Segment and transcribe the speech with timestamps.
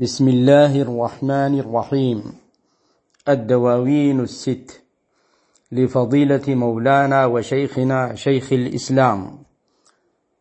[0.00, 2.32] بسم الله الرحمن الرحيم.
[3.28, 4.82] الدواوين الست.
[5.72, 9.38] لفضيلة مولانا وشيخنا شيخ الإسلام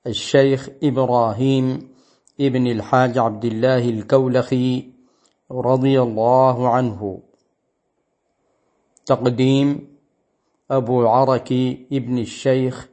[0.07, 1.87] الشيخ إبراهيم
[2.39, 4.90] ابن الحاج عبد الله الكولخي
[5.51, 7.19] رضي الله عنه.
[9.05, 9.87] تقديم
[10.71, 12.87] أبو عركي ابن الشيخ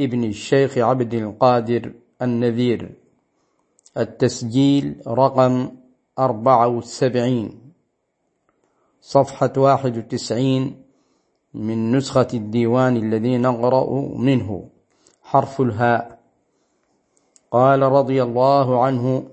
[0.00, 1.92] ابن الشيخ عبد القادر
[2.22, 2.90] النذير.
[3.96, 5.81] التسجيل رقم
[6.24, 7.58] أربعة وسبعين.
[9.00, 10.82] صفحة واحد وتسعين
[11.54, 14.68] من نسخة الديوان الذي نقرأ منه.
[15.22, 16.18] حرف الهاء.
[17.50, 19.24] قال رضي الله عنه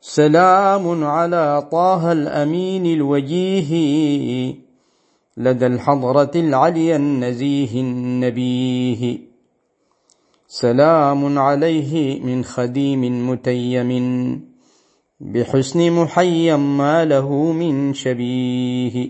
[0.00, 4.54] سلام على طه الأمين الوجيه
[5.36, 9.18] لدى الحضرة العلي النزيه النبيه.
[10.46, 14.49] سلام عليه من خديم متيم
[15.20, 19.08] بحسن محيا ما له من شبيه.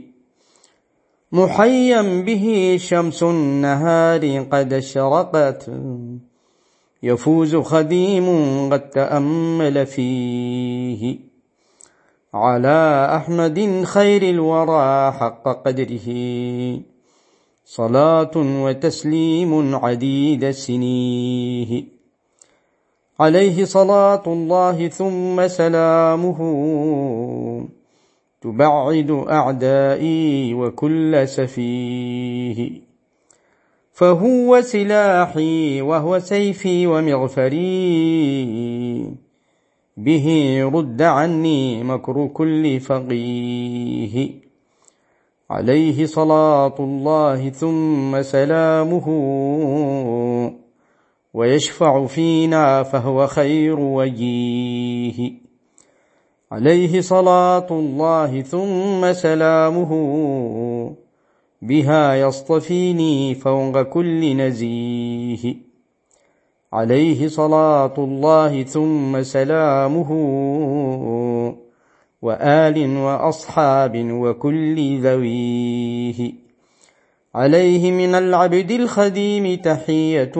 [1.32, 5.70] محيا به شمس النهار قد اشرقت
[7.02, 8.26] يفوز خديم
[8.72, 11.18] قد تأمل فيه.
[12.34, 16.08] على أحمد خير الورى حق قدره.
[17.64, 21.99] صلاة وتسليم عديد سنيه.
[23.20, 26.38] عليه صلاة الله ثم سلامه.
[28.40, 32.70] تبعد أعدائي وكل سفيه.
[33.92, 37.60] فهو سلاحي وهو سيفي ومغفري.
[39.96, 44.30] به رد عني مكر كل فقيه.
[45.50, 49.06] عليه صلاة الله ثم سلامه.
[51.34, 55.32] ويشفع فينا فهو خير وجيه.
[56.52, 59.90] عليه صلاة الله ثم سلامه
[61.62, 65.54] بها يصطفيني فوق كل نزيه.
[66.72, 70.10] عليه صلاة الله ثم سلامه
[72.22, 76.49] وآل وأصحاب وكل ذويه.
[77.34, 80.32] عليه من العبد الخديم تحية.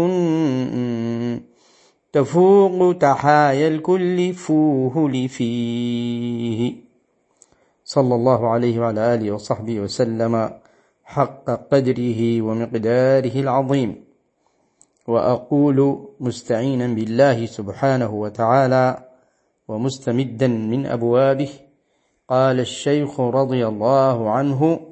[2.13, 6.75] تفوق تحايا الكل فوه لفيه
[7.85, 10.51] صلى الله عليه وعلى آله وصحبه وسلم
[11.05, 14.05] حق قدره ومقداره العظيم.
[15.09, 19.05] وأقول مستعينا بالله سبحانه وتعالى
[19.69, 21.49] ومستمدا من أبوابه.
[22.29, 24.90] قال الشيخ رضي الله عنه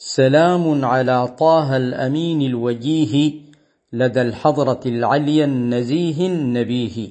[0.00, 3.40] سلام على طه الأمين الوجيه
[3.92, 7.08] لدى الحضرة العليا النزيه النبيه.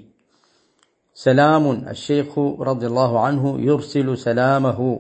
[1.14, 5.00] سلام الشيخ رضي الله عنه يرسل سلامه.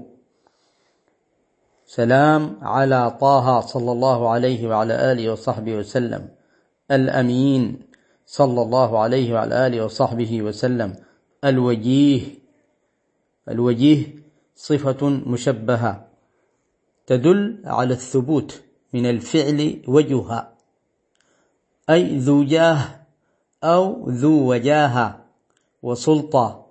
[1.86, 6.30] سلام على طه صلى الله عليه وعلى آله وصحبه وسلم.
[6.92, 7.80] الأمين
[8.26, 10.96] صلى الله عليه وعلى آله وصحبه وسلم.
[11.44, 12.22] الوجيه
[13.50, 14.16] الوجيه
[14.56, 16.07] صفة مشبهة.
[17.08, 18.62] تدل على الثبوت
[18.94, 20.54] من الفعل وجها
[21.90, 22.80] أي ذو جاه
[23.64, 25.26] أو ذو وجاهة
[25.84, 26.68] وسلطة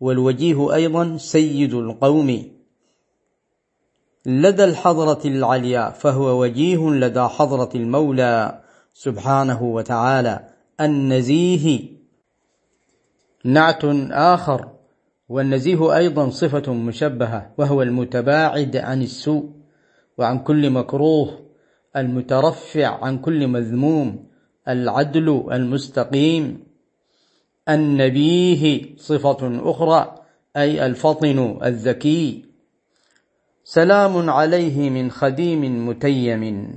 [0.00, 2.56] والوجيه أيضا سيد القوم.
[4.26, 8.62] لدى الحضرة العليا فهو وجيه لدى حضرة المولى
[8.94, 10.48] سبحانه وتعالى
[10.80, 11.96] النزيه.
[13.44, 14.68] نعت آخر
[15.28, 19.56] والنزيه أيضا صفة مشبهة وهو المتباعد عن السوء.
[20.18, 21.38] وعن كل مكروه
[21.96, 24.26] المترفع عن كل مذموم
[24.68, 26.64] العدل المستقيم
[27.68, 30.14] النبيه صفة أخرى
[30.56, 32.44] أي الفطن الذكي
[33.64, 36.68] سلام عليه من خديم متيم.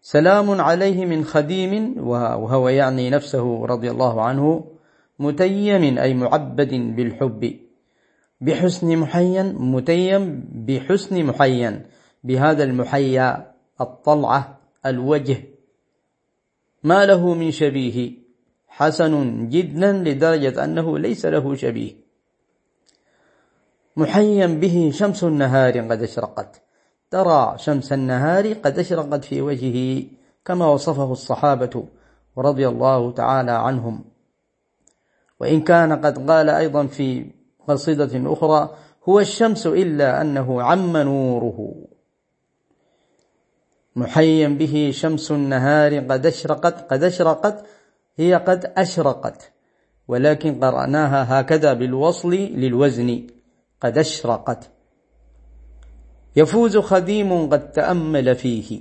[0.00, 4.64] سلام عليه من خديم وهو يعني نفسه رضي الله عنه
[5.18, 7.56] متيم أي معبد بالحب.
[8.40, 11.82] بحسن محين متيم بحسن محين.
[12.24, 15.50] بهذا المحيا الطلعة الوجه
[16.82, 18.12] ما له من شبيه.
[18.68, 21.92] حسن جدا لدرجة أنه ليس له شبيه.
[23.96, 26.62] محيا به شمس النهار قد أشرقت.
[27.10, 30.04] ترى شمس النهار قد أشرقت في وجهه
[30.44, 31.84] كما وصفه الصحابة
[32.38, 34.04] رضي الله تعالى عنهم.
[35.40, 37.30] وإن كان قد قال أيضا في
[37.68, 38.76] قصيدة أخرى
[39.08, 41.74] هو الشمس إلا أنه عم نوره.
[44.00, 47.66] محيا به شمس النهار قد اشرقت قد اشرقت
[48.16, 49.52] هي قد أشرقت.
[50.08, 53.26] ولكن قرأناها هكذا بالوصل للوزن.
[53.82, 54.70] قد اشرقت.
[56.36, 58.80] يفوز خديم قد تأمل فيه.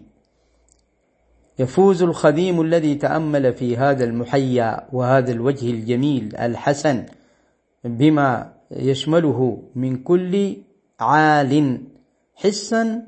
[1.60, 7.06] يفوز الخديم الذي تأمل في هذا المحيا وهذا الوجه الجميل الحسن
[7.84, 10.56] بما يشمله من كل
[11.00, 11.82] عال
[12.36, 13.08] حسا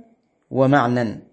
[0.52, 1.31] ومعنى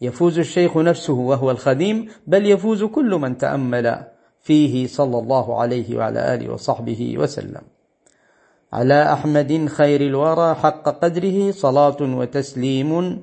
[0.00, 4.04] يفوز الشيخ نفسه وهو الخديم بل يفوز كل من تأمل
[4.40, 7.62] فيه صلى الله عليه وعلى آله وصحبه وسلم.
[8.72, 13.22] على أحمد خير الورى حق قدره صلاة وتسليم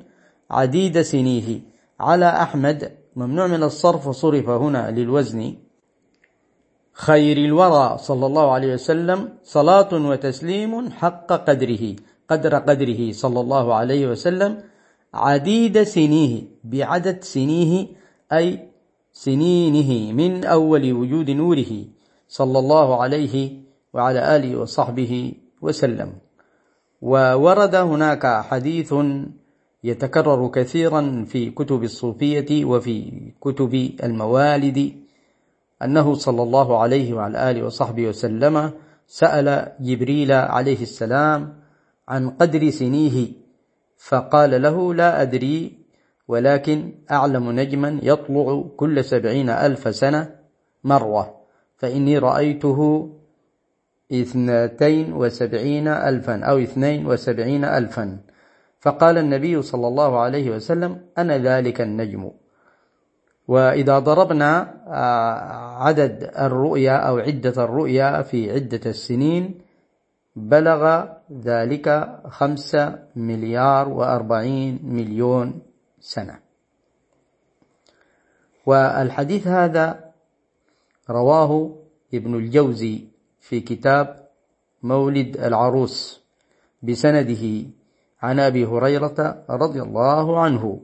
[0.52, 1.60] عديد سنيه.
[2.00, 5.56] على أحمد ممنوع من الصرف صرف هنا للوزن.
[6.94, 11.96] خير الورى صلى الله عليه وسلم صلاة وتسليم حق قدره
[12.30, 14.64] قدر قدره صلى الله عليه وسلم.
[15.18, 17.88] عديد سنيه بعدد سنيه
[18.34, 18.70] أي
[19.14, 21.86] سنينه من أول وجود نوره
[22.28, 23.36] صلى الله عليه
[23.94, 26.14] وعلى آله وصحبه وسلم.
[27.02, 28.94] وورد هناك حديث
[29.84, 33.12] يتكرر كثيرا في كتب الصوفية وفي
[33.42, 33.74] كتب
[34.04, 34.94] الموالد
[35.84, 38.72] أنه صلى الله عليه وعلى آله وصحبه وسلم
[39.08, 41.54] سأل جبريل عليه السلام
[42.08, 43.47] عن قدر سنيه
[43.98, 45.78] فقال له لا أدري
[46.28, 50.36] ولكن أعلم نجما يطلع كل سبعين ألف سنة
[50.84, 51.38] مرة
[51.78, 53.10] فإني رأيته
[54.12, 58.18] اثنتين وسبعين ألفا أو اثنين وسبعين ألفا.
[58.80, 62.32] فقال النبي صلى الله عليه وسلم أنا ذلك النجم.
[63.48, 69.67] وإذا ضربنا آه، عدد الرؤيا أو عدة الرؤيا في عدة السنين
[70.38, 75.62] بلغ ذلك خمسة مليار وأربعين مليون
[76.00, 76.40] سنة.
[78.66, 80.14] والحديث هذا
[81.10, 81.76] رواه
[82.14, 83.08] ابن الجوزي
[83.40, 84.28] في كتاب
[84.84, 86.22] مولد العروس
[86.84, 87.66] بسنده
[88.22, 90.82] عن أبي هريرة رضي الله عنه.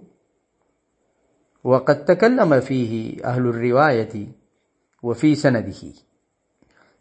[1.64, 4.28] وقد تكلم فيه أهل الرواية
[5.04, 5.94] وفي سنده.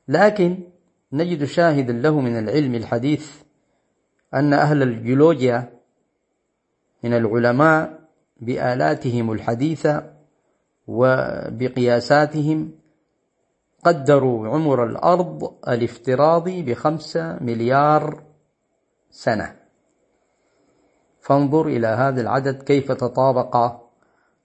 [0.08, 0.71] لكن
[1.12, 3.42] نجد شاهدا له من العلم الحديث
[4.34, 5.72] أن أهل الجيولوجيا
[7.04, 8.08] من العلماء
[8.40, 10.12] بآلاتهم الحديثة
[10.86, 12.70] وبقياساتهم
[13.84, 18.22] قدروا عمر الأرض الافتراضي بخمسة مليار
[19.10, 19.56] سنة.
[21.20, 23.76] فانظر إلى هذا العدد كيف تطابق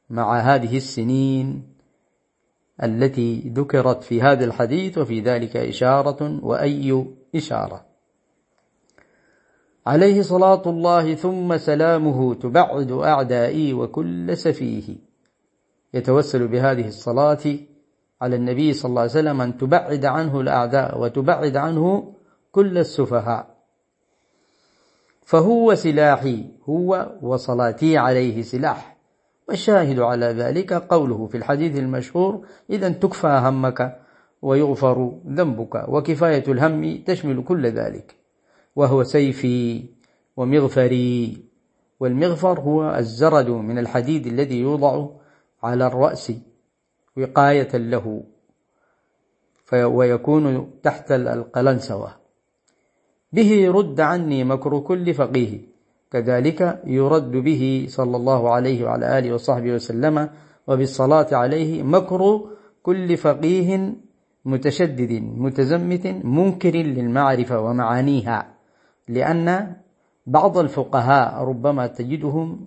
[0.10, 1.77] مع هذه السنين
[2.84, 7.86] التي ذكرت في هذا الحديث وفي ذلك إشارة وأي إشارة.
[9.88, 14.96] عليه صلاة الله ثم سلامه تبعد أعدائي وكل سفيه.
[15.94, 17.58] يتوسل بهذه الصلاة
[18.22, 22.14] على النبي صلى الله عليه وسلم أن تبعد عنه الأعداء وتبعد عنه
[22.52, 23.58] كل السفهاء.
[25.26, 28.97] فهو سلاحي هو وصلاتي عليه سلاح.
[29.48, 34.00] والشاهد على ذلك قوله في الحديث المشهور إذا تكفى همك
[34.42, 38.16] ويغفر ذنبك وكفاية الهم تشمل كل ذلك
[38.76, 39.84] وهو سيفي
[40.38, 41.38] ومغفري.
[42.00, 45.08] والمغفر هو الزرد من الحديد الذي يوضع
[45.64, 46.32] على الرأس
[47.18, 48.24] وقاية له
[49.74, 52.12] ويكون تحت القلنسوة.
[53.34, 55.77] به رد عني مكر كل فقيه.
[56.12, 60.30] كذلك يرد به صلى الله عليه وعلى آله وصحبه وسلم
[60.68, 62.42] وبالصلاة عليه مكر
[62.84, 63.94] كل فقيه
[64.46, 68.48] متشدد متزمت منكر للمعرفة ومعانيها
[69.08, 69.76] لأن
[70.28, 72.66] بعض الفقهاء ربما تجدهم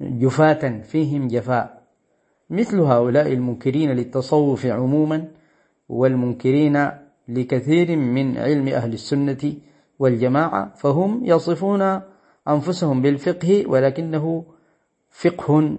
[0.00, 1.82] جفاة فيهم جفاء.
[2.50, 5.28] مثل هؤلاء المنكرين للتصوف عموما
[5.88, 6.90] والمنكرين
[7.28, 9.54] لكثير من علم أهل السنة
[9.98, 12.00] والجماعة فهم يصفون
[12.48, 14.44] أنفسهم بالفقه ولكنه
[15.10, 15.78] فقه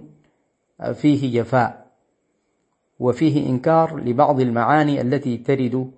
[0.92, 1.86] فيه جفاء
[2.98, 5.90] وفيه إنكار لبعض المعاني التي ترد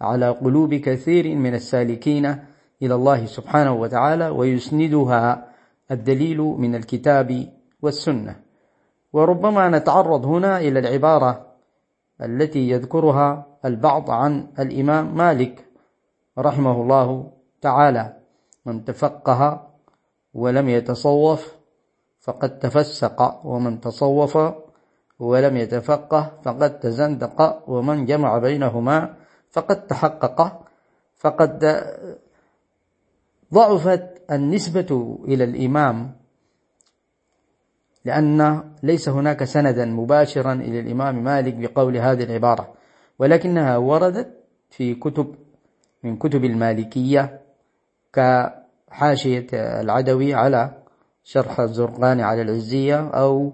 [0.00, 2.26] على قلوب كثير من السالكين
[2.82, 5.48] إلى الله سبحانه وتعالى ويسندها
[5.90, 7.52] الدليل من الكتاب
[7.82, 8.36] والسنة.
[9.12, 11.46] وربما نتعرض هنا إلى العبارة
[12.22, 15.66] التي يذكرها البعض عن الإمام مالك
[16.38, 17.32] رحمه الله
[17.66, 18.04] تعالى
[18.66, 19.40] من تفقه
[20.34, 21.42] ولم يتصوف
[22.20, 24.38] فقد تفسق ومن تصوف
[25.18, 29.14] ولم يتفقه فقد تزندق ومن جمع بينهما
[29.50, 30.62] فقد تحقق.
[31.16, 31.58] فقد
[33.54, 36.12] ضعفت النسبة إلى الإمام
[38.04, 42.74] لأن ليس هناك سندا مباشرا إلى الإمام مالك بقول هذه العبارة
[43.18, 44.30] ولكنها وردت
[44.70, 45.34] في كتب
[46.02, 47.45] من كتب المالكية.
[48.16, 50.70] كحاشية العدوي على
[51.24, 53.52] شرح الزرقاني على العزية أو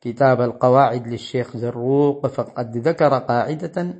[0.00, 3.94] كتاب القواعد للشيخ زروق فقد ذكر قاعدة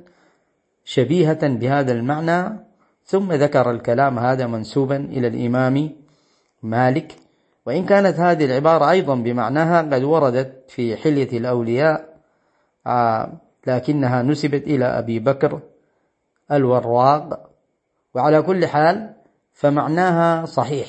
[0.85, 2.59] شبيهة بهذا المعنى
[3.03, 5.89] ثم ذكر الكلام هذا منسوبا إلى الإمام
[6.63, 7.15] مالك.
[7.65, 12.17] وإن كانت هذه العبارة أيضا بمعناها قد وردت في حلية الأولياء
[12.87, 13.31] آه،
[13.67, 15.59] لكنها نسبت إلى أبي بكر
[16.51, 17.49] الوراق.
[18.15, 19.13] وعلى كل حال
[19.57, 20.87] فمعناها صحيح.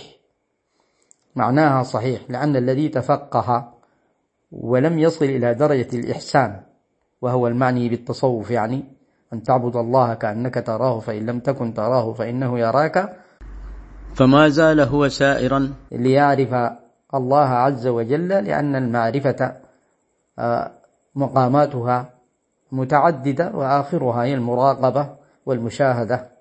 [1.36, 3.72] معناها صحيح لأن الذي تفقه
[4.52, 6.60] ولم يصل إلى درجة الإحسان
[7.22, 8.84] وهو المعني بالتصوف يعني
[9.32, 13.16] أن تعبد الله كأنك تراه فإن لم تكن تراه فإنه يراك.
[14.14, 15.72] فما زال هو سائرا.
[15.92, 16.54] ليعرف
[17.14, 19.56] الله عز وجل لأن المعرفة
[20.38, 20.72] آه،
[21.14, 22.10] مقاماتها
[22.72, 26.37] متعددة وآخرها هي المراقبة والمشاهدة.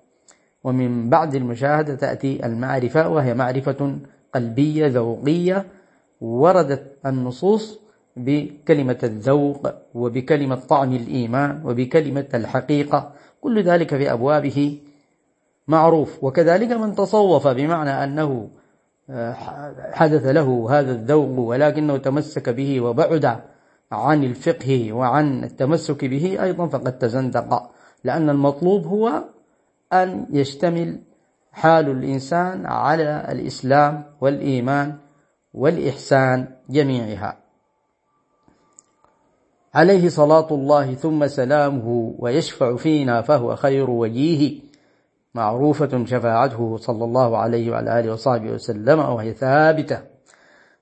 [0.64, 3.98] ومن بعد المشاهدة تأتي المعرفة وهي معرفة
[4.34, 5.66] قلبية ذوقية
[6.20, 7.80] وردت النصوص
[8.16, 14.78] بكلمة الذوق وبكلمة طعم الإيمان وبكلمة الحقيقة كل ذلك في أبوابه
[15.68, 16.24] معروف.
[16.24, 18.48] وكذلك من تصوف بمعنى أنه
[19.10, 19.32] آه،
[19.92, 23.40] حدث له هذا الذوق ولكنه تمسك به وبعد
[23.92, 27.70] عن الفقه وعن التمسك به أيضا فقد تزندق
[28.04, 29.24] لأن المطلوب هو
[29.92, 31.00] أن يشتمل
[31.52, 34.98] حال الإنسان على الإسلام والإيمان
[35.54, 37.38] والإحسان جميعها.
[39.74, 44.60] عليه صلاة الله ثم سلامه ويشفع فينا فهو خير وجيه.
[45.34, 50.00] معروفة شفاعته صلى الله عليه وعلى آله وصحبه وسلم وهي ثابتة.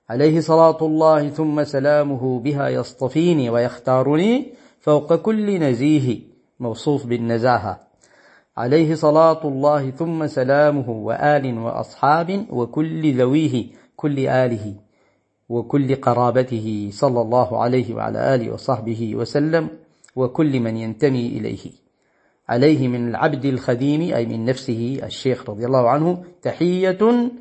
[0.09, 6.21] عليه صلاة الله ثم سلامه بها يصطفيني ويختارني فوق كل نزيه.
[6.59, 7.86] موصوف بالنزاهة.
[8.57, 14.73] عليه صلاة الله ثم سلامه وآل وأصحاب وكل ذويه كل آله
[15.49, 19.69] وكل قرابته صلى الله عليه وعلى آله وصحبه وسلم
[20.15, 21.71] وكل من ينتمي إليه.
[22.49, 27.31] عليه من العبد الخديم أي من نفسه الشيخ رضي الله عنه تحية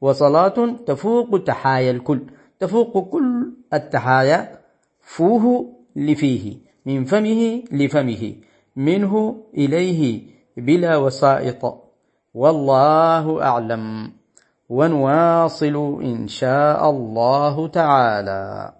[0.00, 2.20] وصلاة تفوق تحايا الكل.
[2.60, 4.58] تفوق كل التحايا
[5.00, 8.34] فوه لفيه من فمه لفمه
[8.76, 11.78] منه إليه بلا وسائط.
[12.34, 14.12] والله أعلم.
[14.68, 18.72] ونواصل إن شاء الله تعالى.